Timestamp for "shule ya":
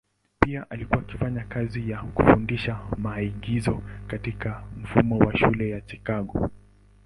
5.37-5.81